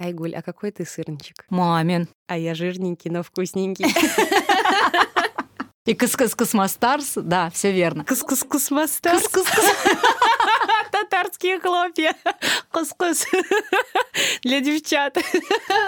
[0.00, 1.44] Айгуль, а какой ты сырничек?
[1.50, 2.08] Мамин.
[2.26, 3.84] А я жирненький, но вкусненький.
[5.86, 8.04] И кыс-кыс-космостарс, да, все верно.
[8.04, 9.28] Кыс-кыс-космостарс.
[10.92, 12.14] Татарские хлопья.
[12.70, 13.26] Кус-кус.
[14.42, 15.18] Для девчат.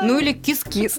[0.03, 0.99] Ну или кис-кис.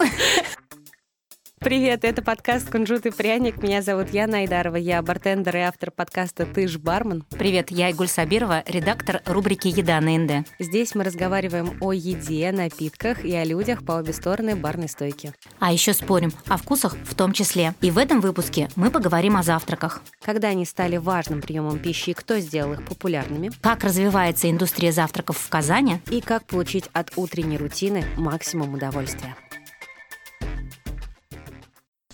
[1.64, 3.64] Привет, это подкаст «Кунжут и пряник».
[3.64, 7.24] Меня зовут Яна Айдарова, я бартендер и автор подкаста «Ты ж бармен».
[7.30, 10.46] Привет, я Айгуль Сабирова, редактор рубрики «Еда» на «Инде».
[10.60, 15.34] Здесь мы разговариваем о еде, напитках и о людях по обе стороны барной стойки.
[15.60, 17.74] А еще спорим о вкусах в том числе.
[17.80, 20.02] И в этом выпуске мы поговорим о завтраках.
[20.22, 23.52] Когда они стали важным приемом пищи и кто сделал их популярными.
[23.62, 26.02] Как развивается индустрия завтраков в Казани.
[26.12, 29.38] И как получить от утренней рутины максимум удовольствия.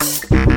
[0.01, 0.48] Mm-hmm.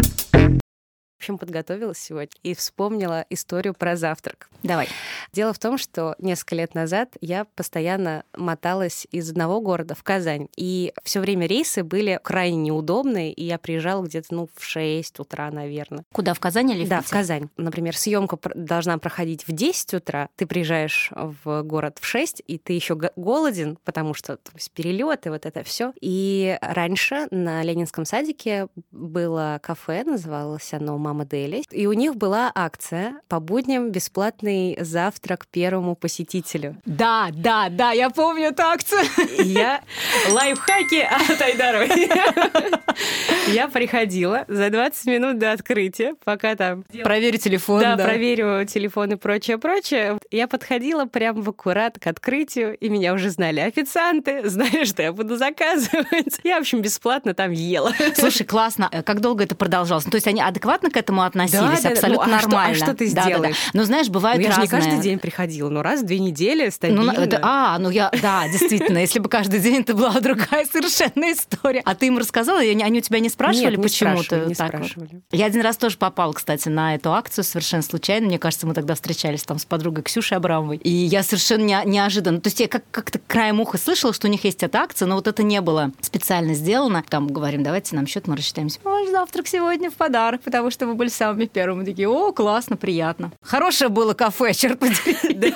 [1.22, 4.48] Общем, подготовилась сегодня и вспомнила историю про завтрак.
[4.64, 4.88] Давай.
[5.32, 10.48] Дело в том, что несколько лет назад я постоянно моталась из одного города в Казань.
[10.56, 15.48] И все время рейсы были крайне неудобные, и я приезжала где-то ну, в 6 утра,
[15.52, 16.02] наверное.
[16.12, 17.08] Куда, в Казань или в Да, Питер?
[17.08, 17.48] в Казань.
[17.56, 22.72] Например, съемка должна проходить в 10 утра, ты приезжаешь в город в 6, и ты
[22.72, 25.92] еще голоден, потому что то есть, перелеты, вот это все.
[26.00, 32.50] И раньше на Ленинском садике было кафе, называлось оно «Мама Дели», и у них была
[32.54, 36.76] акция по будням бесплатный завтрак первому посетителю.
[36.84, 39.02] Да, да, да, я помню эту акцию.
[39.38, 39.82] Я
[40.30, 41.88] лайфхаки от Айдаровой.
[43.48, 46.84] Я приходила за 20 минут до открытия, пока там...
[47.02, 47.80] Проверю телефон.
[47.80, 50.18] Да, проверю телефон и прочее, прочее.
[50.30, 55.12] Я подходила прям в аккурат к открытию, и меня уже знали официанты, знали, что я
[55.12, 56.40] буду заказывать.
[56.44, 57.92] Я, в общем, бесплатно там ела.
[58.14, 58.90] Слушай, классно.
[59.04, 60.04] Как долго это продолжалось?
[60.04, 61.60] Ну, то есть они адекватно к этому относились?
[61.60, 63.30] Да, да, абсолютно ну, а что- а что ты Да, да, да.
[63.34, 63.56] сделаешь?
[63.72, 64.80] Ну, знаешь, бывают Ну, я же не разные.
[64.82, 67.12] каждый день приходила, но раз в две недели стабильно.
[67.12, 71.32] Ну, это, а, ну я, да, действительно, если бы каждый день это была другая совершенно
[71.32, 71.82] история.
[71.84, 74.68] А ты им рассказала, они, у тебя не спрашивали, не почему спрашивали, ты не так
[74.74, 75.22] спрашивали.
[75.30, 78.26] Я один раз тоже попал, кстати, на эту акцию совершенно случайно.
[78.26, 80.76] Мне кажется, мы тогда встречались там с подругой Ксюшей Абрамовой.
[80.78, 82.40] И я совершенно не- неожиданно.
[82.40, 85.16] То есть я как- как-то краем уха слышала, что у них есть эта акция, но
[85.16, 87.04] вот это не было специально сделано.
[87.08, 88.78] Там говорим, давайте нам счет, мы рассчитаемся.
[88.84, 91.84] Ваш завтрак сегодня в подарок, потому что вы были самыми первыми.
[91.84, 93.32] Такие, о, классно, приятно.
[93.42, 95.52] Хорошее было кафе, черт подери.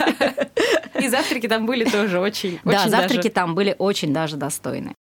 [1.00, 4.94] И завтраки там были тоже очень, Да, очень завтраки даже- там были очень даже достойны.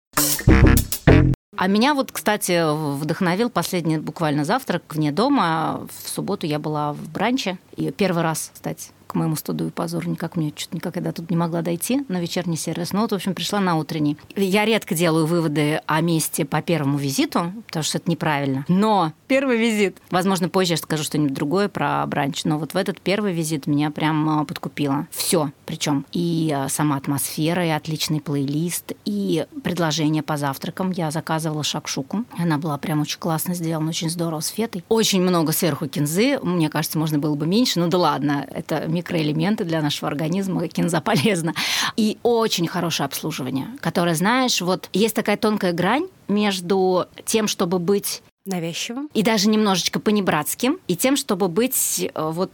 [1.55, 2.61] А меня вот, кстати,
[2.97, 5.87] вдохновил последний буквально завтрак вне дома.
[6.03, 7.59] В субботу я была в бранче.
[7.77, 11.37] И первый раз, кстати, к моему студу и позору, никак мне что-то никогда тут не
[11.37, 12.91] могла дойти на вечерний сервис.
[12.93, 14.17] Но вот, в общем, пришла на утренний.
[14.35, 18.65] Я редко делаю выводы о месте по первому визиту, потому что это неправильно.
[18.67, 22.99] Но первый визит, возможно, позже я скажу что-нибудь другое про бранч, но вот в этот
[22.99, 25.07] первый визит меня прям а, подкупило.
[25.11, 30.91] Все, причем и а, сама атмосфера, и отличный плейлист, и предложение по завтракам.
[30.91, 32.25] Я заказывала шакшуку.
[32.37, 34.83] Она была прям очень классно сделана, очень здорово с фетой.
[34.89, 36.39] Очень много сверху кинзы.
[36.41, 37.79] Мне кажется, можно было бы меньше.
[37.79, 40.67] Ну да ладно, это микроэлементы для нашего организма.
[40.67, 41.53] Кинза полезна.
[41.97, 48.21] И очень хорошее обслуживание, которое, знаешь, вот есть такая тонкая грань между тем, чтобы быть
[48.45, 49.09] Навязчивым.
[49.13, 52.51] и даже немножечко понебратским, и тем, чтобы быть э, вот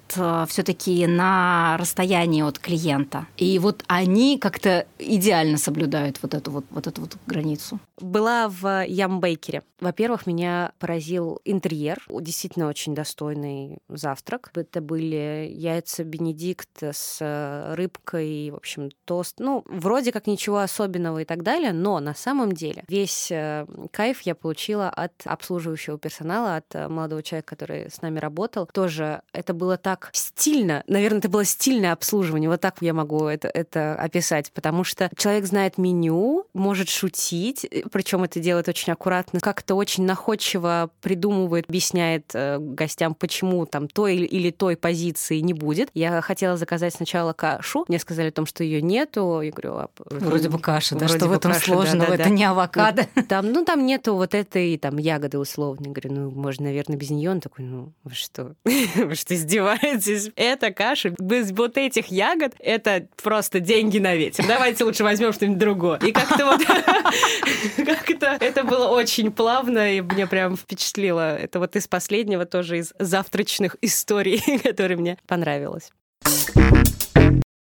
[0.48, 3.26] все-таки на расстоянии от клиента.
[3.38, 7.80] И вот они как-то идеально соблюдают вот эту вот, вот эту вот границу.
[8.00, 9.64] Была в Ямбейкере.
[9.80, 12.06] Во-первых, меня поразил интерьер.
[12.10, 14.52] Действительно очень достойный завтрак.
[14.56, 19.36] Это были яйца Бенедикт с э, рыбкой, в общем, тост.
[19.40, 24.22] Ну, вроде как ничего особенного и так далее, но на самом деле весь э, кайф
[24.22, 28.68] я получила от обслуживающего персонала, от э, молодого человека, который с нами работал.
[28.72, 30.84] Тоже это было так стильно.
[30.88, 32.50] Наверное, это было стильное обслуживание.
[32.50, 38.24] Вот так я могу это, это описать, потому что человек знает меню, может шутить, причем
[38.24, 44.52] это делает очень аккуратно, как-то очень находчиво придумывает, объясняет э, гостям, почему там той или-
[44.52, 45.90] той позиции не будет.
[45.94, 49.42] Я хотела заказать сначала кашу, мне сказали о том, что ее нету.
[49.42, 52.24] Я говорю, а, Вроде бы каша, да, Вроде что в этом каша, сложного, да-да-да.
[52.24, 53.08] это не авокадо.
[53.28, 55.69] Там, ну, там нету вот этой там ягоды условно.
[55.80, 57.32] Я говорю, ну, можно, наверное, без нее.
[57.32, 58.56] Он такой, ну, вы что?
[58.96, 60.32] Вы что, издеваетесь?
[60.36, 64.46] Это каша без вот этих ягод, это просто деньги на ветер.
[64.48, 66.00] Давайте лучше возьмем что-нибудь другое.
[66.00, 66.62] И как-то вот
[67.86, 71.38] как-то это было очень плавно, и мне прям впечатлило.
[71.38, 75.92] Это вот из последнего тоже из завтрачных историй, которые мне понравилось.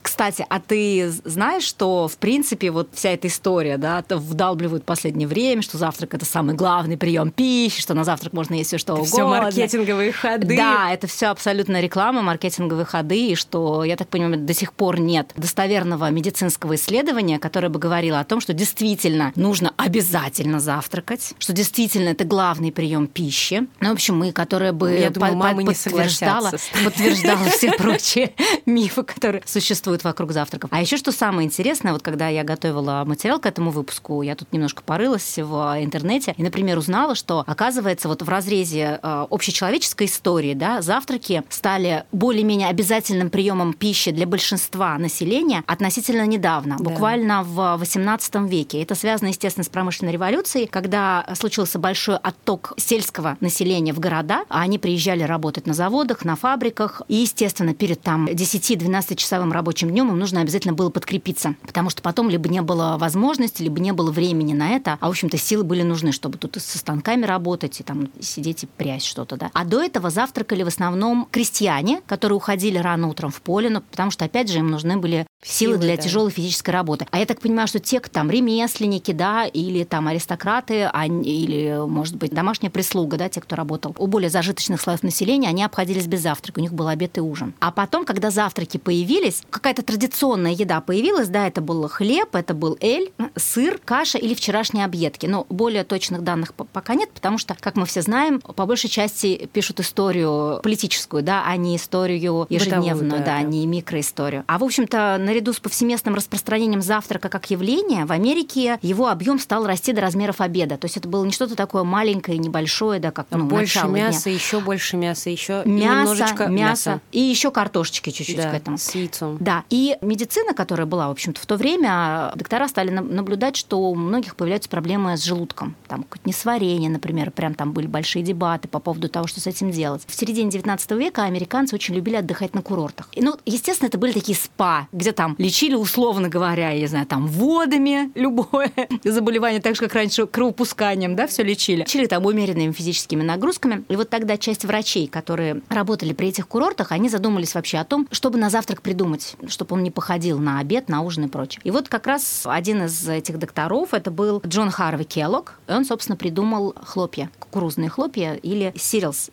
[0.06, 5.28] Кстати, а ты знаешь, что, в принципе, вот вся эта история, да, вдалбливают в последнее
[5.28, 8.94] время, что завтрак– это самый главный прием пищи, что на завтрак можно есть все что
[8.94, 9.16] это угодно.
[9.16, 10.56] Все маркетинговые ходы.
[10.56, 15.00] Да, это все абсолютно реклама, маркетинговые ходы, и что, я так понимаю, до сих пор
[15.00, 21.52] нет достоверного медицинского исследования, которое бы говорило о том, что действительно нужно обязательно завтракать, что
[21.52, 23.68] действительно это главный прием пищи.
[23.80, 26.52] Ну, в общем, мы, которая бы я думаю, по- мамы по- не подтверждала,
[26.84, 28.34] подтверждала все прочие
[28.68, 30.70] мифы, которые существуют вокруг завтраков.
[30.74, 34.52] А еще что самое интересное, вот когда я готовила материал к этому выпуску, я тут
[34.54, 40.54] немножко порылась в интернете и, например, узнала, что, оказывается, вот в разрезе э, общечеловеческой истории,
[40.54, 46.84] да, завтраки стали более-менее обязательным приемом пищи для большинства населения относительно недавно, Да.
[46.84, 48.82] буквально в XVIII веке.
[48.82, 54.62] Это связано, естественно, с промышленной революцией, когда случился большой отток сельского населения в города, а
[54.62, 60.10] они приезжали работать на заводах, на фабриках, и, естественно, перед там 10-12 часовым рабочим днем
[60.10, 64.12] им нужно обязательно было подкрепиться, потому что потом либо не было возможности, либо не было
[64.12, 67.84] времени на это, а, в общем-то, силы были нужны, чтобы тут со станками работать и
[67.84, 69.52] там сидеть и прясть что-то, да.
[69.54, 74.12] А до этого завтракали в основном крестьяне, которые уходили рано утром в поле, ну, потому
[74.12, 76.02] что, опять же, им нужны были силы, Силы, для да.
[76.02, 77.08] тяжелой физической работы.
[77.12, 82.16] А я так понимаю, что те, там, ремесленники, да, или там аристократы, они- или, может
[82.16, 86.22] быть, домашняя прислуга, да, те, кто работал у более зажиточных слоев населения, они обходились без
[86.22, 87.54] завтрака, у них был обед и ужин.
[87.60, 89.44] А потом, когда завтраки появились,
[89.76, 94.86] какая-то традиционная еда появилась, да, это был хлеб, это был эль, сыр, каша или вчерашние
[94.86, 95.26] объедки.
[95.26, 98.90] Но более точных данных по- пока нет, потому что, как мы все знаем, по большей
[98.90, 104.44] части пишут историю политическую, да, а не историю ежедневную, Бытовую, да, да, не микроисторию.
[104.48, 109.66] А, в общем-то, наряду с повсеместным распространением завтрака как явления, в Америке его объем стал
[109.66, 110.78] расти до размеров обеда.
[110.78, 114.08] То есть это было не что-то такое маленькое, небольшое, да, как ну, больше начало дня.
[114.08, 118.78] мяса, еще больше мяса, еще Мясо, немножечко мясо, и еще картошечки чуть-чуть Да, к этому.
[118.78, 119.38] с яйцом.
[119.40, 123.80] Да, и медицина, которая была, в общем-то, в то время, доктора стали на- наблюдать, что
[123.80, 125.76] у многих появляются проблемы с желудком.
[125.88, 129.72] Там какое-то несварение, например, прям там были большие дебаты по поводу того, что с этим
[129.72, 130.04] делать.
[130.08, 133.10] В середине 19 века американцы очень любили отдыхать на курортах.
[133.14, 137.06] И, ну, естественно, это были такие спа, где там лечили, условно говоря, я не знаю,
[137.06, 138.72] там водами любое
[139.04, 141.82] заболевание, так же, как раньше кровопусканием, да, все лечили.
[141.82, 143.84] Лечили там умеренными физическими нагрузками.
[143.90, 148.08] И вот тогда часть врачей, которые работали при этих курортах, они задумались вообще о том,
[148.12, 151.62] чтобы на завтрак придумать, чтобы он не походил на обед, на ужин и прочее.
[151.64, 155.86] И вот как раз один из этих докторов, это был Джон Харви Келлог, и он,
[155.86, 159.30] собственно, придумал хлопья, кукурузные хлопья или сириалс.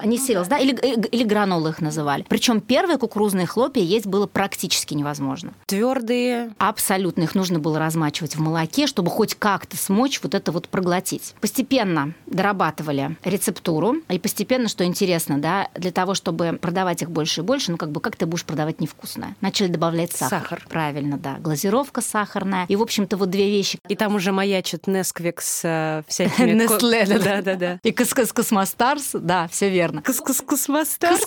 [0.00, 0.74] Они сириалс, да, или,
[1.08, 2.24] или гранолы их называли.
[2.28, 5.52] Причем первые кукурузные хлопья есть было практически невозможно.
[5.66, 6.52] Твердые.
[6.58, 11.34] Абсолютно их нужно было размачивать в молоке, чтобы хоть как-то смочь вот это вот проглотить.
[11.40, 17.44] Постепенно дорабатывали рецептуру, и постепенно, что интересно, да, для того, чтобы продавать их больше и
[17.44, 19.36] больше, ну как бы как ты будешь продавать невкусное?
[19.54, 20.40] Начали добавлять сахар.
[20.40, 20.66] Сахар.
[20.68, 21.36] Правильно, да.
[21.38, 22.66] Глазировка сахарная.
[22.66, 23.78] И, в общем-то, вот две вещи.
[23.88, 26.60] И там уже маячит Nesquik с э, всякими...
[26.66, 27.24] Nestle, да, да.
[27.24, 27.78] Да-да-да.
[27.84, 30.02] И кос- Космостарс, да, все верно.
[30.02, 31.16] Кус-кус-кус-мастер.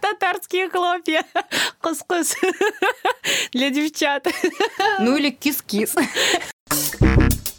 [0.00, 1.22] Татарские хлопья.
[1.80, 2.34] Кус-кус.
[3.52, 4.26] Для девчат.
[4.98, 5.94] Ну или кис-кис.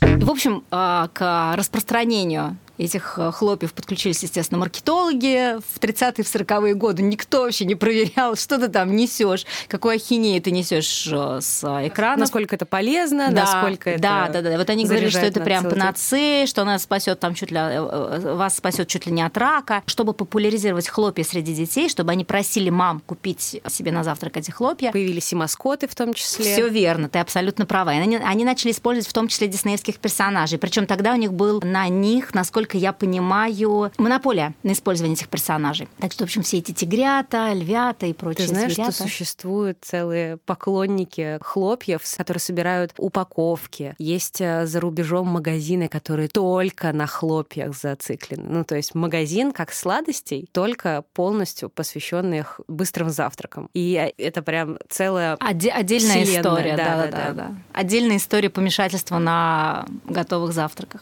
[0.01, 5.57] В общем, а, к распространению этих э, хлопьев подключились, естественно, маркетологи.
[5.73, 10.39] В 30-е, в 40-е годы никто вообще не проверял, что ты там несешь, какой ахинеи
[10.39, 12.21] ты несешь э, с экрана.
[12.21, 14.57] Насколько это полезно, насколько это да, да, да.
[14.57, 18.35] Вот они говорили, что это прям панацея, что она спасет там чуть ли э, э,
[18.35, 19.83] вас спасет чуть ли не от рака.
[19.85, 24.91] Чтобы популяризировать хлопья среди детей, чтобы они просили мам купить себе на завтрак эти хлопья.
[24.91, 26.45] Появились и маскоты в том числе.
[26.45, 27.93] Все верно, ты абсолютно права.
[27.93, 30.59] И они, они начали использовать в том числе диснеевских персонажей.
[30.59, 35.87] Причем тогда у них был на них, насколько я понимаю, монополия на использование этих персонажей.
[35.99, 38.93] Так что, в общем, все эти тигрята, львята и прочие Ты знаешь, зверята.
[38.93, 43.95] что существуют целые поклонники хлопьев, которые собирают упаковки.
[43.97, 48.43] Есть э, за рубежом магазины, которые только на хлопьях зациклены.
[48.47, 53.69] Ну, то есть магазин как сладостей, только полностью посвященный их быстрым завтракам.
[53.73, 57.33] И э, это прям целая Оде- отдельная Вселенная, история, да, да, да, да.
[57.33, 57.55] да.
[57.73, 61.01] Отдельная история помешательства на готовых завтраках.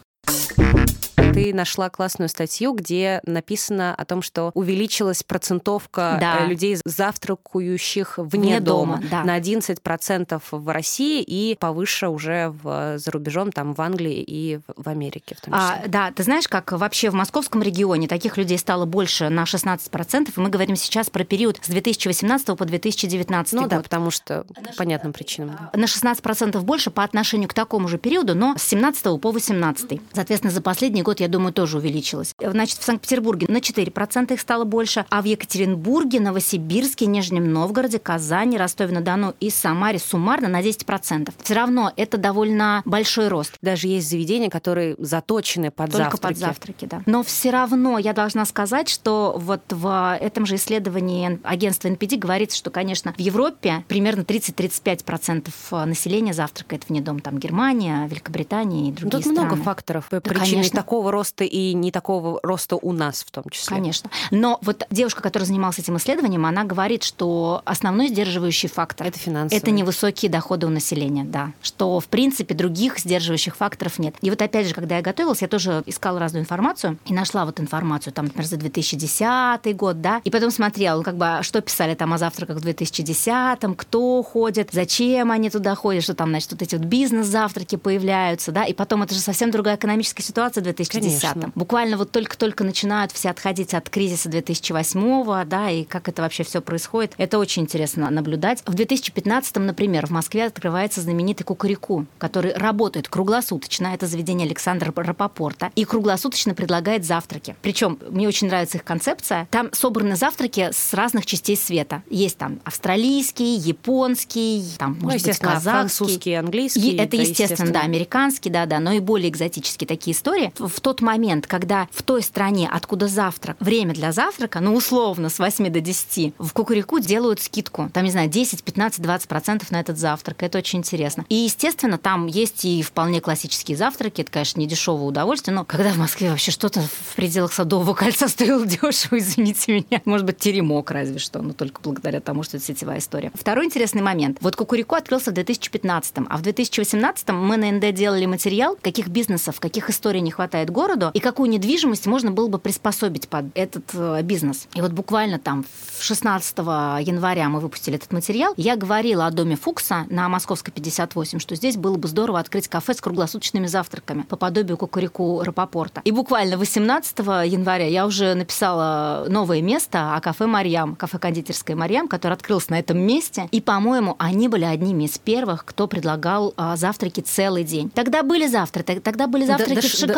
[1.15, 6.45] Ты нашла классную статью, где написано о том, что увеличилась процентовка Да.
[6.45, 9.23] э, людей, завтракающих вне, Вне дома, дома, да.
[9.23, 14.83] на 11% в России и повыше уже в, за рубежом, там в Англии и в,
[14.83, 15.81] в Америке в том числе.
[15.85, 20.33] А, да, ты знаешь, как вообще в московском регионе таких людей стало больше на 16%,
[20.35, 23.69] и мы говорим сейчас про период с 2018 по 2019 ну год.
[23.69, 25.57] да, потому что по понятным причинам.
[25.73, 25.79] да.
[25.79, 30.01] на 16% больше по отношению к такому же периоду, но с 17 по 18.
[30.13, 32.33] Соответственно, за последний год, я думаю, тоже увеличилось.
[32.41, 38.57] Значит, в Санкт-Петербурге на 4% их стало больше, а в Екатеринбурге, Новосибирске, Нижнем Новгороде, Казани,
[38.57, 41.31] Ростове-на-Дону и Самаре суммарно на 10%.
[41.41, 43.53] Все равно это довольно большой рост.
[43.61, 46.33] Даже есть заведения, которые заточены под Только завтраки.
[46.33, 47.01] под завтраки, да.
[47.05, 52.57] Но все равно я должна сказать, что вот в этом же исследовании агентства NPD говорится,
[52.57, 57.19] что, конечно, в Европе примерно 30-35% населения завтракает вне дома.
[57.19, 59.41] Там Германия, Великобритания и другие Тут страны.
[59.41, 60.79] много факторов, причины конечно.
[60.95, 63.75] Такого роста и не такого роста у нас в том числе.
[63.75, 64.09] Конечно.
[64.31, 69.59] Но вот девушка, которая занималась этим исследованием, она говорит, что основной сдерживающий фактор Это финансовый.
[69.59, 71.51] это невысокие доходы у населения, да.
[71.61, 74.15] Что, в принципе, других сдерживающих факторов нет.
[74.21, 77.59] И вот опять же, когда я готовилась, я тоже искала разную информацию и нашла вот
[77.59, 81.59] информацию, там, например, за 2010 год, да, и потом смотрела, ну, как бы, а что
[81.61, 86.51] писали там о завтраках в 2010, кто ходит, зачем они туда ходят, что там, значит,
[86.53, 90.63] вот эти вот бизнес-завтраки появляются, да, и потом это же совсем другая экономическая ситуация в
[90.63, 91.51] 2010 Конечно.
[91.55, 96.61] Буквально вот только-только начинают все отходить от кризиса 2008 да, и как это вообще все
[96.61, 97.13] происходит.
[97.17, 98.63] Это очень интересно наблюдать.
[98.65, 103.87] В 2015, например, в Москве открывается знаменитый Кукурику, который работает круглосуточно.
[103.87, 105.71] Это заведение Александра Рапопорта.
[105.75, 107.55] И круглосуточно предлагает завтраки.
[107.61, 109.47] Причем мне очень нравится их концепция.
[109.51, 112.03] Там собраны завтраки с разных частей света.
[112.09, 115.71] Есть там австралийский, японский, там, Ну, может быть, естественно, казахский.
[115.71, 116.91] французский, английский.
[116.91, 120.53] И это, естественно, да, американский, да, да, но и более экзотические такие истории.
[120.57, 125.29] В в тот момент, когда в той стране, откуда завтрак, время для завтрака, ну, условно,
[125.29, 127.89] с 8 до 10, в Кукурику делают скидку.
[127.93, 130.43] Там, не знаю, 10, 15, 20 процентов на этот завтрак.
[130.43, 131.25] Это очень интересно.
[131.29, 134.21] И, естественно, там есть и вполне классические завтраки.
[134.21, 138.27] Это, конечно, не дешевое удовольствие, но когда в Москве вообще что-то в пределах Садового кольца
[138.27, 140.01] стоило дешево, извините меня.
[140.05, 143.31] Может быть, теремок разве что, но только благодаря тому, что это сетевая история.
[143.33, 144.37] Второй интересный момент.
[144.41, 149.59] Вот Кукурику открылся в 2015, а в 2018 мы на НД делали материал, каких бизнесов,
[149.59, 154.21] каких историй не хватает городу, и какую недвижимость можно было бы приспособить под этот э,
[154.23, 154.67] бизнес.
[154.73, 155.65] И вот буквально там
[155.97, 158.53] в 16 января мы выпустили этот материал.
[158.57, 162.93] Я говорила о доме Фукса на Московской 58, что здесь было бы здорово открыть кафе
[162.93, 166.01] с круглосуточными завтраками по подобию Кукурику Рапопорта.
[166.03, 172.07] И буквально 18 января я уже написала новое место о кафе Марьям, кафе кондитерское Марьям,
[172.07, 173.47] которое открылось на этом месте.
[173.51, 177.89] И, по-моему, они были одними из первых, кто предлагал а, завтраки целый день.
[177.89, 180.13] Тогда были завтраки, тогда были завтраки да в да-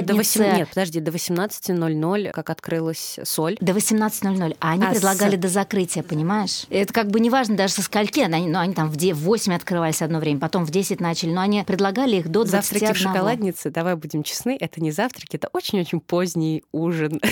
[0.00, 0.38] шоколаднице.
[0.38, 0.56] До 8...
[0.58, 3.56] Нет, подожди, до 18.00, как открылась соль.
[3.60, 4.56] До 18.00.
[4.60, 6.64] А они А предлагали с- до закрытия, понимаешь?
[6.70, 8.20] Это как бы неважно даже со скольки.
[8.20, 11.30] Они, ну, они там в, де- в 8 открывались одно время, потом в 10 начали.
[11.30, 12.50] Но они предлагали их до 21.
[12.62, 17.20] Завтраки в шоколаднице, давай будем честны, это не завтраки, это очень-очень поздний ужин.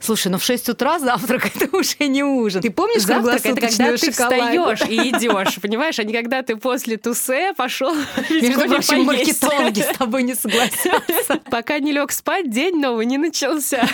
[0.00, 2.62] Слушай, ну в 6 утра завтрак это уже не ужин.
[2.62, 6.96] Ты помнишь Завтрак это когда ты встаешь и идешь, понимаешь, а не когда ты после
[6.96, 7.94] тусе пошел
[8.30, 11.00] Между прочим, маркетологи с тобой не согласятся.
[11.50, 13.86] Пока не лег спать, день новый не начался.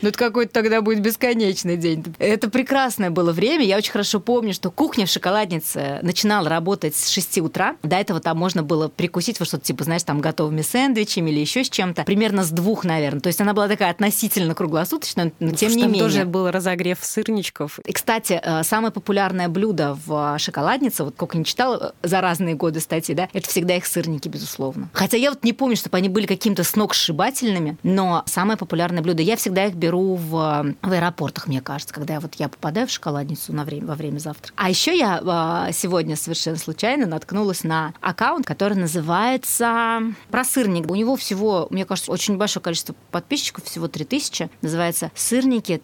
[0.00, 2.04] Ну, это какой-то тогда будет бесконечный день.
[2.18, 3.64] Это прекрасное было время.
[3.64, 7.76] Я очень хорошо помню, что кухня в шоколаднице начинала работать с 6 утра.
[7.82, 11.64] До этого там можно было прикусить во что-то типа, знаешь, там готовыми сэндвичами или еще
[11.64, 12.04] с чем-то.
[12.04, 13.20] Примерно с двух, наверное.
[13.20, 16.02] То есть она была такая относительно круглосуточная, но тем не менее.
[16.02, 17.78] тоже был разогрев сырничков.
[17.80, 22.54] И, кстати, э, самое популярное блюдо в шоколаднице, вот сколько не читала э, за разные
[22.54, 24.88] годы статьи, да, это всегда их сырники, безусловно.
[24.92, 29.36] Хотя я вот не помню, чтобы они были каким-то сногсшибательными, но самое популярное блюдо, я
[29.36, 33.52] всегда их беру в, в аэропортах, мне кажется, когда я вот я попадаю в шоколадницу
[33.52, 34.54] на время, во время завтрака.
[34.56, 40.90] А еще я э, сегодня совершенно случайно наткнулась на аккаунт, который называется про сырник.
[40.90, 44.50] У него всего, мне кажется, очень большое количество подписчиков, всего 3000.
[44.62, 45.82] Называется «Сырники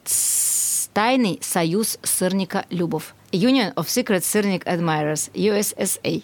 [0.92, 3.14] Тайный союз сырника Любов».
[3.32, 6.22] Union of Secret Сырник Admirers, USSA.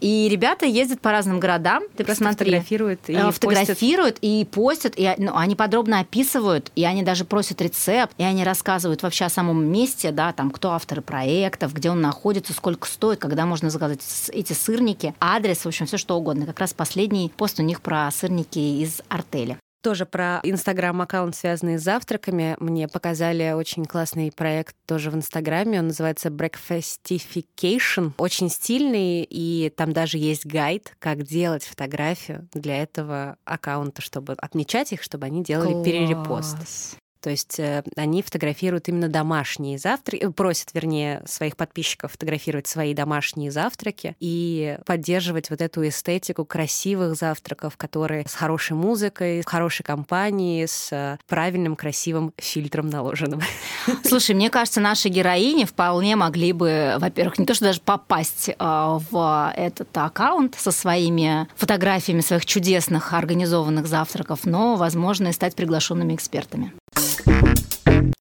[0.00, 1.82] И ребята ездят по разным городам.
[1.96, 2.46] Ты посмотри.
[2.50, 3.34] фотографируют и Э, постят.
[3.42, 8.44] фотографируют и постят, и ну, они подробно описывают, и они даже просят рецепт, и они
[8.44, 13.18] рассказывают вообще о самом месте, да, там, кто авторы проектов, где он находится, сколько стоит,
[13.20, 14.00] когда можно заказать
[14.32, 16.46] эти сырники, адрес, в общем, все что угодно.
[16.46, 19.58] Как раз последний пост у них про сырники из артеля.
[19.82, 22.54] Тоже про Инстаграм-аккаунт, связанный с завтраками.
[22.60, 25.78] Мне показали очень классный проект тоже в Инстаграме.
[25.78, 28.12] Он называется Breakfastification.
[28.18, 34.92] Очень стильный, и там даже есть гайд, как делать фотографию для этого аккаунта, чтобы отмечать
[34.92, 36.98] их, чтобы они делали перерепост.
[37.20, 42.94] То есть э, они фотографируют именно домашние завтраки, э, просят, вернее, своих подписчиков фотографировать свои
[42.94, 49.82] домашние завтраки и поддерживать вот эту эстетику красивых завтраков, которые с хорошей музыкой, с хорошей
[49.82, 53.40] компанией, с э, правильным, красивым фильтром наложенным.
[54.04, 59.52] Слушай, мне кажется, наши героини вполне могли бы, во-первых, не то что даже попасть в
[59.56, 66.72] этот аккаунт со своими фотографиями своих чудесных организованных завтраков, но, возможно, и стать приглашенными экспертами.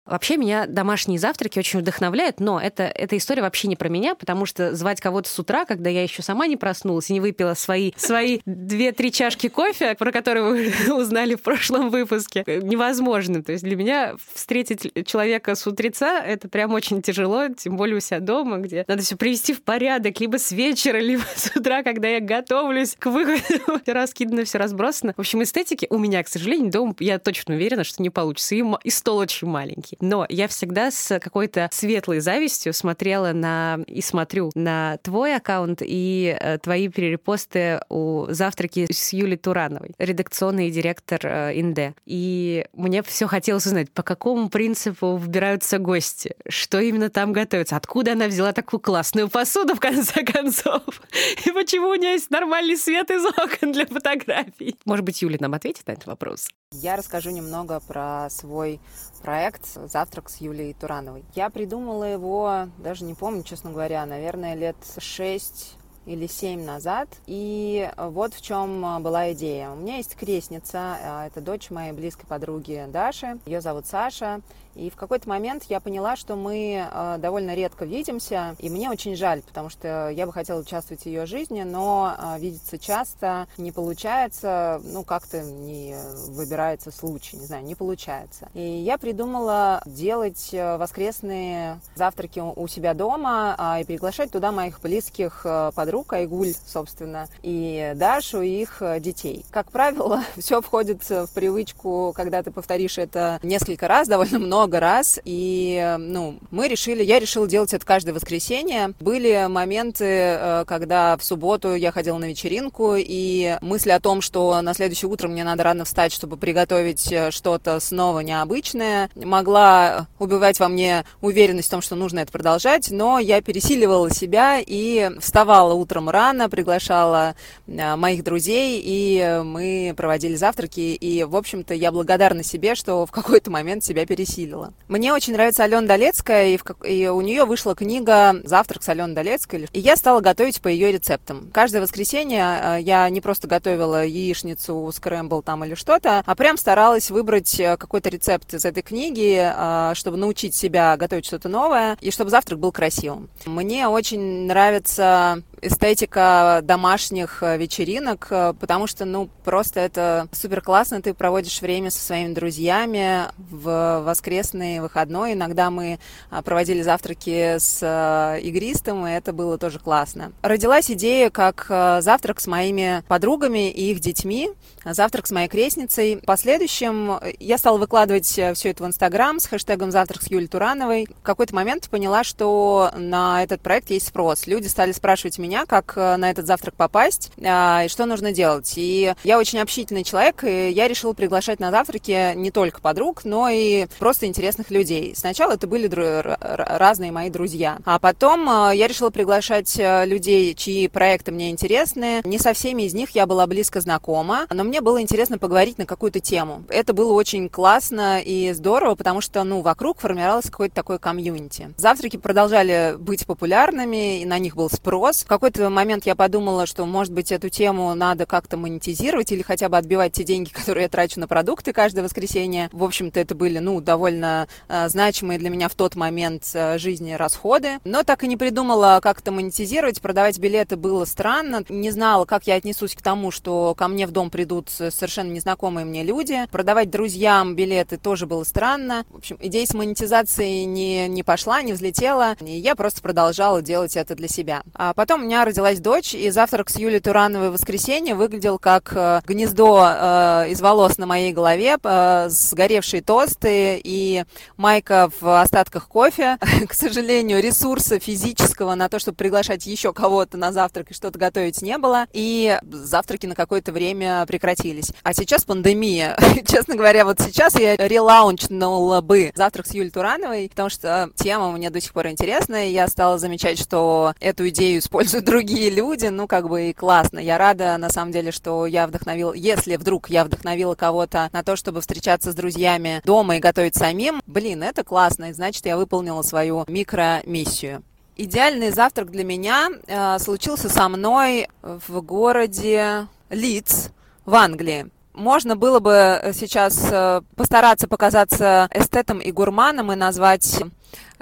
[0.09, 4.45] Вообще меня домашние завтраки очень вдохновляют, но это, эта история вообще не про меня, потому
[4.45, 7.91] что звать кого-то с утра, когда я еще сама не проснулась и не выпила свои,
[7.95, 13.43] свои две-три чашки кофе, про которые вы узнали в прошлом выпуске, невозможно.
[13.43, 17.99] То есть для меня встретить человека с утреца— это прям очень тяжело, тем более у
[17.99, 22.07] себя дома, где надо все привести в порядок, либо с вечера, либо с утра, когда
[22.07, 23.79] я готовлюсь к выходу.
[23.85, 25.13] Раскидано, все разбросано.
[25.15, 28.55] В общем, эстетики у меня, к сожалению, дома, я точно уверена, что не получится.
[28.55, 29.98] И, и стол очень маленький.
[30.01, 36.37] Но я всегда с какой-то светлой завистью смотрела на и смотрю на твой аккаунт и
[36.39, 41.95] э, твои перепосты у завтраки с Юлей Турановой, редакционный директор э, Инде.
[42.05, 48.13] И мне все хотелось узнать, по какому принципу выбираются гости, что именно там готовится, откуда
[48.13, 50.83] она взяла такую классную посуду, в конце концов,
[51.45, 54.75] и почему у нее есть нормальный свет из окон для фотографий.
[54.85, 56.47] Может быть, Юля нам ответит на этот вопрос?
[56.75, 58.79] Я расскажу немного про свой
[59.23, 61.25] проект «Завтрак с Юлией Турановой».
[61.33, 67.09] Я придумала его, даже не помню, честно говоря, наверное, лет шесть или семь назад.
[67.25, 69.71] И вот в чем была идея.
[69.71, 73.39] У меня есть крестница, а, это дочь моей близкой подруги Даши.
[73.47, 74.41] Ее зовут Саша.
[74.75, 79.15] И в какой-то момент я поняла, что мы э, довольно редко видимся, и мне очень
[79.15, 83.71] жаль, потому что я бы хотела участвовать в ее жизни, но э, видеться часто не
[83.71, 85.95] получается, ну, как-то не
[86.29, 88.49] выбирается случай, не знаю, не получается.
[88.53, 94.79] И я придумала делать э, воскресные завтраки у себя дома а, и приглашать туда моих
[94.81, 95.45] близких
[95.75, 99.45] подруг, Айгуль, собственно, и Дашу, и их детей.
[99.51, 104.81] Как правило, все входит в привычку, когда ты повторишь это несколько раз, довольно много, много
[104.81, 108.93] раз, и, ну, мы решили, я решила делать это каждое воскресенье.
[108.99, 114.61] Были моменты, э, когда в субботу я ходила на вечеринку, и мысли о том, что
[114.61, 120.59] на следующее утро мне надо рано встать, чтобы приготовить э, что-то снова необычное, могла убивать
[120.59, 125.73] во мне уверенность в том, что нужно это продолжать, но я пересиливала себя и вставала
[125.73, 127.35] утром рано, приглашала
[127.65, 133.11] э, моих друзей, и мы проводили завтраки, и, в общем-то, я благодарна себе, что в
[133.11, 134.73] какой-то момент себя пересилила усилила.
[134.87, 139.15] Мне очень нравится Алена Долецкая, и, в, и у нее вышла книга «Завтрак с Аленой
[139.15, 141.49] Долецкой», и я стала готовить по ее рецептам.
[141.53, 147.11] Каждое воскресенье э, я не просто готовила яичницу, скрэмбл там или что-то, а прям старалась
[147.11, 152.11] выбрать э, какой-то рецепт из этой книги, э, чтобы научить себя готовить что-то новое, и
[152.11, 153.29] чтобы завтрак был красивым.
[153.45, 158.27] Мне очень нравится эстетика домашних вечеринок,
[158.59, 164.79] потому что, ну, просто это супер классно, ты проводишь время со своими друзьями в воскресный
[164.79, 165.33] выходной.
[165.33, 170.31] Иногда мы а, проводили завтраки с игристом, и это было тоже классно.
[170.41, 171.65] Родилась идея как
[172.01, 174.51] завтрак с моими подругами и их детьми,
[174.85, 176.15] завтрак с моей крестницей.
[176.17, 180.29] В последующем э, я стала выкладывать э, все это в Инстаграм с хэштегом «Завтрак с
[180.29, 181.07] Юлей Турановой».
[181.07, 184.47] В какой-то момент поняла, что на этот проект есть спрос.
[184.47, 188.73] Люди стали спрашивать меня, как э, на этот завтрак попасть и что нужно делать.
[188.75, 193.49] И я очень общительный человек, и я решила приглашать на завтраки не только подруг, но
[193.49, 195.13] и просто интересных людей.
[195.15, 201.49] Сначала это были разные мои друзья, а потом я решила приглашать людей, чьи проекты мне
[201.49, 202.21] интересны.
[202.23, 205.85] Не со всеми из них я была близко знакома, но мне было интересно поговорить на
[205.85, 206.63] какую-то тему.
[206.69, 211.73] Это было очень классно и здорово, потому что, ну, вокруг формировалось какое-то такое комьюнити.
[211.77, 215.23] Завтраки продолжали быть популярными, и на них был спрос.
[215.23, 219.69] В какой-то момент я подумала, что, может быть, эту тему надо как-то монетизировать или хотя
[219.69, 222.69] бы отбивать те деньги, которые я трачу на продукты каждое воскресенье.
[222.71, 227.13] В общем-то, это были, ну, довольно э, значимые для меня в тот момент э, жизни
[227.13, 227.79] расходы.
[227.85, 230.01] Но так и не придумала, как это монетизировать.
[230.01, 231.63] Продавать билеты было странно.
[231.69, 235.31] Не знала, как я отнесусь к тому, что ко мне в дом придут идут совершенно
[235.31, 236.45] незнакомые мне люди.
[236.51, 239.05] Продавать друзьям билеты тоже было странно.
[239.09, 242.35] В общем, идея с монетизацией не, не пошла, не взлетела.
[242.41, 244.63] И я просто продолжала делать это для себя.
[244.73, 249.21] А потом меня родилась дочь, и завтрак с Юлей Турановой в воскресенье выглядел как э,
[249.27, 254.23] гнездо э, из волос на моей голове, э, сгоревшие тосты и
[254.57, 256.39] майка в остатках кофе.
[256.67, 261.61] К сожалению, ресурса физического на то, чтобы приглашать еще кого-то на завтрак и что-то готовить
[261.61, 264.91] не было, и завтраки на какое-то время прекратились.
[265.03, 266.17] А сейчас пандемия.
[266.47, 271.69] Честно говоря, вот сейчас я релаунчнула бы завтрак с Юлей Турановой, потому что тема мне
[271.69, 276.27] до сих пор интересная, и я стала замечать, что эту идею используют другие люди, ну,
[276.27, 277.19] как бы и классно.
[277.19, 281.55] Я рада, на самом деле, что я вдохновила, если вдруг я вдохновила кого-то на то,
[281.55, 286.21] чтобы встречаться с друзьями дома и готовить самим, блин, это классно, и значит, я выполнила
[286.21, 287.83] свою микромиссию.
[288.15, 293.89] Идеальный завтрак для меня э, случился со мной в городе Лидс
[294.25, 300.63] в Англии можно было бы сейчас э, постараться показаться эстетом и гурманом и назвать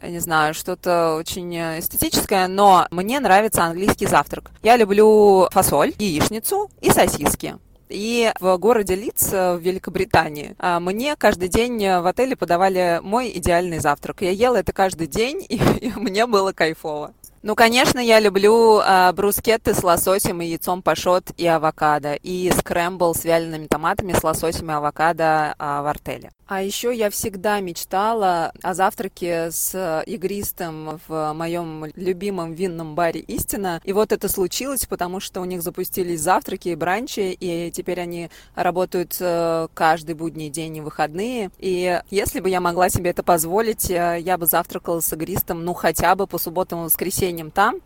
[0.01, 4.51] не знаю, что-то очень эстетическое, но мне нравится английский завтрак.
[4.63, 7.55] Я люблю фасоль, яичницу и сосиски.
[7.89, 13.31] И в городе Лидс э, в Великобритании а, мне каждый день в отеле подавали мой
[13.35, 14.23] идеальный завтрак.
[14.23, 17.13] Я ела это каждый день, и, и мне было кайфово.
[17.43, 23.15] Ну, конечно, я люблю э, брускетты с лососем и яйцом пашот и авокадо, и скрэмбл
[23.15, 26.31] с вялеными томатами с лососем и авокадо э, в артеле.
[26.47, 33.81] А еще я всегда мечтала о завтраке с игристым в моем любимом винном баре «Истина».
[33.83, 38.29] И вот это случилось, потому что у них запустились завтраки и бранчи, и теперь они
[38.55, 41.51] работают э, каждый будний день и выходные.
[41.59, 45.73] И если бы я могла себе это позволить, э, я бы завтракала с игристом, ну,
[45.73, 47.81] хотя бы по субботам и воскресеньям там.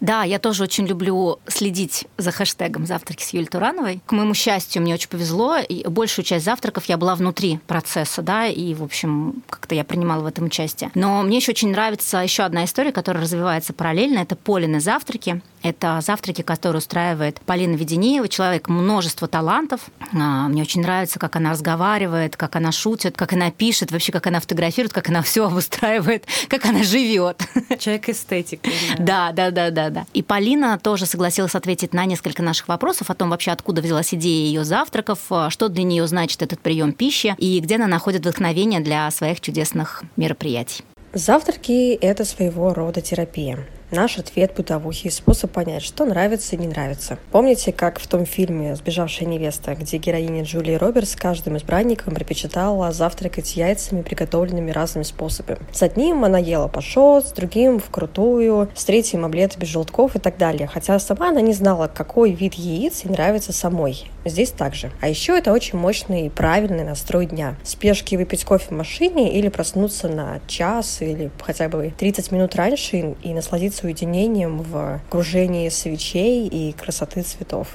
[0.00, 4.00] Да, я тоже очень люблю следить за хэштегом «Завтраки с Юлией Турановой».
[4.06, 8.46] К моему счастью, мне очень повезло, и большую часть завтраков я была внутри процесса, да,
[8.46, 10.90] и, в общем, как-то я принимала в этом участие.
[10.94, 15.42] Но мне еще очень нравится еще одна история, которая развивается параллельно, это Полины завтраки.
[15.62, 19.80] Это завтраки, которые устраивает Полина Веденеева, человек множество талантов.
[20.12, 24.26] А, мне очень нравится, как она разговаривает, как она шутит, как она пишет, вообще как
[24.28, 27.42] она фотографирует, как она все обустраивает, как она живет.
[27.78, 28.60] Человек эстетик.
[28.98, 30.06] Да, да, да, да, да.
[30.12, 34.46] И Полина тоже согласилась ответить на несколько наших вопросов о том вообще, откуда взялась идея
[34.46, 38.80] ее завтраков, а, что для нее значит этот прием пищи и где она находит вдохновение
[38.80, 40.84] для своих чудесных мероприятий.
[41.12, 43.66] Завтраки– это своего рода терапия.
[43.90, 47.18] Наш ответ бытовухи и способ понять, что нравится и не нравится.
[47.32, 53.56] Помните, как в том фильме «Сбежавшая невеста», где героиня Джулии Робертс каждым избранником предпочитала завтракать
[53.56, 55.60] яйцами, приготовленными разными способами.
[55.72, 60.36] С одним она ела пашот, с другим вкрутую, с третьим омлет без желтков и так
[60.36, 60.66] далее.
[60.66, 64.10] Хотя сама она не знала, какой вид яиц ей нравится самой.
[64.28, 64.90] Здесь также.
[65.00, 67.56] А еще это очень мощный и правильный настрой дня.
[67.62, 73.14] Спешки выпить кофе в машине или проснуться на час или хотя бы 30 минут раньше
[73.22, 77.68] и насладиться уединением в окружении свечей и красоты цветов.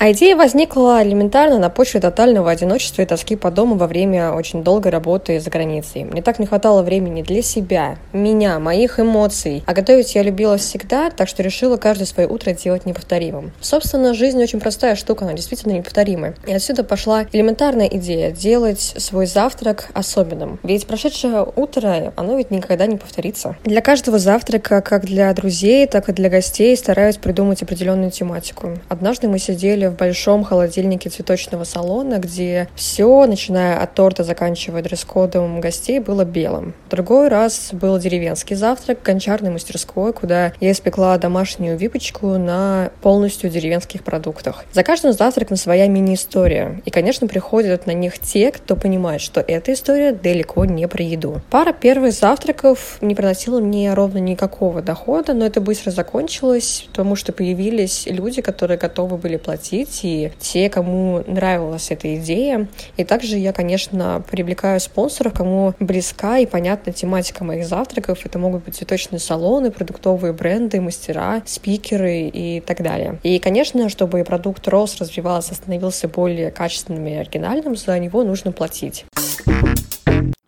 [0.00, 4.62] А идея возникла элементарно на почве тотального одиночества и тоски по дому во время очень
[4.62, 6.04] долгой работы за границей.
[6.04, 9.64] Мне так не хватало времени для себя, меня, моих эмоций.
[9.66, 13.50] А готовить я любила всегда, так что решила каждое свое утро делать неповторимым.
[13.60, 16.36] Собственно, жизнь очень простая штука, она действительно неповторимая.
[16.46, 20.60] И отсюда пошла элементарная идея делать свой завтрак особенным.
[20.62, 23.56] Ведь прошедшее утро, оно ведь никогда не повторится.
[23.64, 28.78] Для каждого завтрака, как для друзей, так и для гостей, стараюсь придумать определенную тематику.
[28.88, 35.60] Однажды мы сидели в большом холодильнике цветочного салона, где все, начиная от торта, заканчивая дресс-кодом
[35.60, 36.74] гостей, было белым.
[36.90, 43.50] Другой раз был деревенский завтрак в гончарной мастерской, куда я испекла домашнюю выпечку на полностью
[43.50, 44.64] деревенских продуктах.
[44.72, 46.80] За каждым завтраком своя мини-история.
[46.84, 51.40] И, конечно, приходят на них те, кто понимает, что эта история далеко не про еду.
[51.50, 57.32] Пара первых завтраков не приносила мне ровно никакого дохода, но это быстро закончилось, потому что
[57.32, 62.68] появились люди, которые готовы были платить платить, и те, кому нравилась эта идея.
[62.96, 68.24] И также я, конечно, привлекаю спонсоров, кому близка и понятна тематика моих завтраков.
[68.24, 73.18] Это могут быть цветочные салоны, продуктовые бренды, мастера, спикеры и так далее.
[73.22, 79.04] И, конечно, чтобы продукт рос, развивался, становился более качественным и оригинальным, за него нужно платить.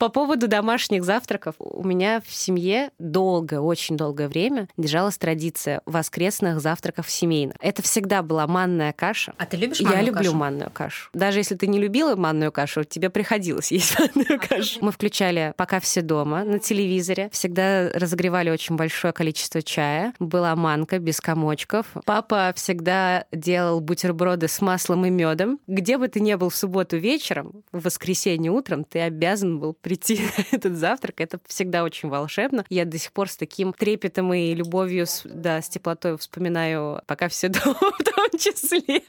[0.00, 1.56] По поводу домашних завтраков.
[1.58, 7.54] У меня в семье долгое, очень долгое время держалась традиция воскресных завтраков семейных.
[7.60, 9.34] Это всегда была манная каша.
[9.36, 11.10] А ты любишь манную Я люблю манную кашу.
[11.12, 14.78] Даже если ты не любила манную кашу, тебе приходилось есть манную а кашу.
[14.80, 17.28] Мы включали «Пока все дома» на телевизоре.
[17.30, 20.14] Всегда разогревали очень большое количество чая.
[20.18, 21.84] Была манка без комочков.
[22.06, 25.60] Папа всегда делал бутерброды с маслом и медом.
[25.66, 30.20] Где бы ты ни был в субботу вечером, в воскресенье утром, ты обязан был прийти
[30.38, 31.20] на этот завтрак.
[31.20, 32.64] Это всегда очень волшебно.
[32.68, 37.48] Я до сих пор с таким трепетом и любовью, да, с теплотой вспоминаю пока все
[37.48, 39.02] дома в том числе.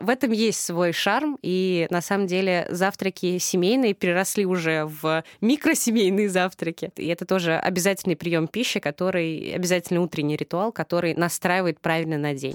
[0.00, 6.28] В этом есть свой шарм, и на самом деле завтраки семейные переросли уже в микросемейные
[6.28, 6.90] завтраки.
[6.96, 12.54] И это тоже обязательный прием пищи, который обязательный утренний ритуал, который настраивает правильно на день.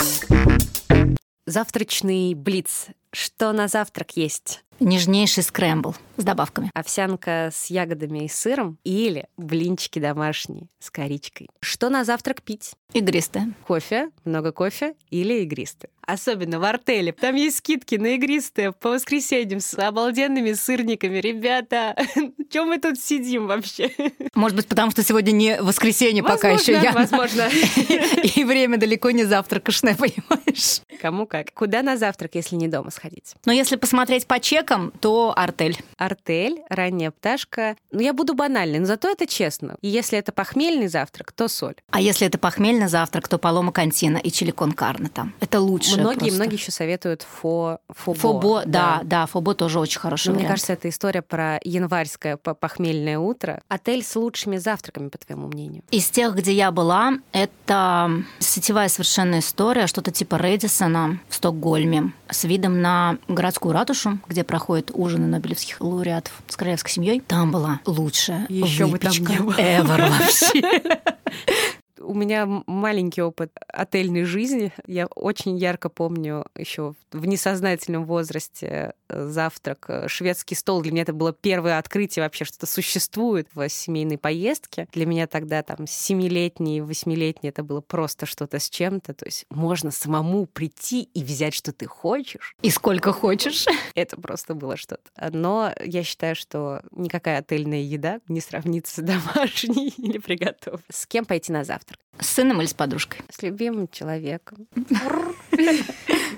[1.45, 2.87] Завтрачный блиц.
[3.11, 4.63] Что на завтрак есть?
[4.83, 6.69] Нежнейший скрэмбл с добавками.
[6.73, 11.47] Овсянка с ягодами и сыром или блинчики домашние с коричкой.
[11.61, 12.73] Что на завтрак пить?
[12.91, 13.53] Игристое.
[13.65, 15.89] Кофе, много кофе или игристое.
[16.05, 17.13] Особенно в артеле.
[17.13, 21.17] Там есть скидки на игристые по воскресеньям с обалденными сырниками.
[21.17, 21.95] Ребята,
[22.51, 23.91] чем мы тут сидим вообще?
[24.35, 26.73] Может быть, потому что сегодня не воскресенье пока еще.
[26.73, 26.91] Я...
[26.91, 27.49] Возможно.
[28.35, 30.81] И время далеко не завтракашное, понимаешь?
[31.01, 31.53] Кому как.
[31.53, 33.35] Куда на завтрак, если не дома сходить?
[33.45, 35.77] Но если посмотреть по чекам, то артель.
[35.97, 37.77] Артель, ранняя пташка.
[37.91, 39.77] Ну, я буду банальной, но зато это честно.
[39.81, 41.75] И если это похмельный завтрак, то соль.
[41.91, 45.33] А если это похмельный завтрак, то палома кантина и чиликон карна там.
[45.39, 46.03] Это лучше лучше.
[46.03, 46.35] Многие, просто.
[46.35, 48.19] многие еще советуют фо, фобо.
[48.19, 50.43] Фобо, да, да, да, фобо тоже очень хороший Но вариант.
[50.43, 53.61] Мне кажется, это история про январское похмельное утро.
[53.67, 55.83] Отель с лучшими завтраками, по твоему мнению?
[55.91, 62.43] Из тех, где я была, это сетевая совершенно история, что-то типа Редисона в Стокгольме с
[62.43, 67.19] видом на городскую ратушу, где проходят ужины нобелевских лауреатов с королевской семьей.
[67.19, 70.83] Там была лучшая Еще выпечка бы там не ever вообще.
[72.03, 74.71] У меня маленький опыт отельной жизни.
[74.85, 80.81] Я очень ярко помню еще в несознательном возрасте завтрак, э, шведский стол.
[80.81, 84.87] Для меня это было первое открытие вообще, что-то существует в семейной поездке.
[84.91, 89.13] Для меня тогда там семилетний, восьмилетний это было просто что-то с чем-то.
[89.13, 92.55] То есть можно самому прийти и взять, что ты хочешь.
[92.61, 93.65] И сколько хочешь.
[93.95, 95.09] Это просто было что-то.
[95.31, 100.83] Но я считаю, что никакая отельная еда не сравнится с домашней или приготовленной.
[100.89, 101.99] С кем пойти на завтрак?
[102.19, 103.21] С сыном или с подружкой?
[103.29, 104.67] С любимым человеком.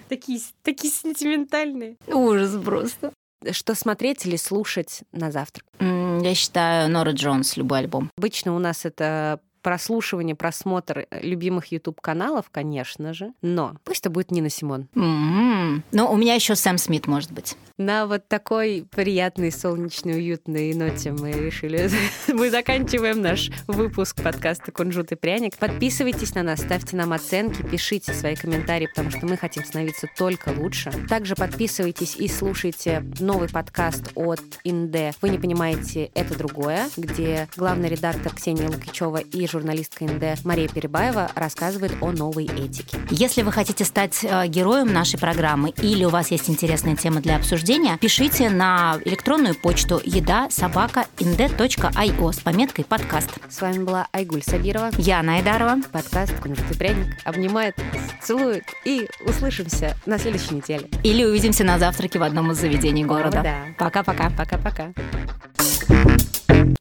[0.10, 1.98] Такие, такие сентиментальные.
[2.08, 3.12] Ужас просто.
[3.52, 5.66] Что смотреть или слушать на завтрак?
[5.80, 8.10] Я считаю Нора Джонс, любой альбом.
[8.18, 14.30] Обычно у нас это прослушивание, просмотр э, любимых YouTube-каналов, конечно же, но пусть это будет
[14.30, 14.88] Нина Симон.
[14.94, 15.82] Mm-hmm.
[15.92, 17.58] Ну, у меня еще Сэм Смит, может быть.
[17.78, 21.90] На вот такой приятной, солнечной, уютной ноте мы решили...
[22.32, 25.58] мы заканчиваем наш выпуск подкаста «Кунжут и пряник».
[25.58, 30.54] Подписывайтесь на нас, ставьте нам оценки, пишите свои комментарии, потому что мы хотим становиться только
[30.56, 30.92] лучше.
[31.10, 37.90] Также подписывайтесь и слушайте новый подкаст от Инде «Вы не понимаете, это другое», где главный
[37.90, 42.98] редактор Ксения Лукичева и журналистка НД Мария Перебаева рассказывает о новой этике.
[43.10, 47.38] Если вы хотите стать э, героем нашей программы или у вас есть интересная тема для
[47.38, 53.30] обсуждения, пишите на электронную почту еда собака inde.io с пометкой подкаст.
[53.50, 54.92] С вами была Айгуль Сабирова.
[54.98, 55.78] Я Найдарова.
[55.90, 57.78] Подкаст «Кунжут пряник» обнимает,
[58.22, 60.90] целует и услышимся на следующей неделе.
[61.04, 63.40] Или увидимся на завтраке в одном из заведений города.
[63.40, 63.56] О, да.
[63.78, 64.30] Пока-пока.
[64.32, 64.92] Пока-пока.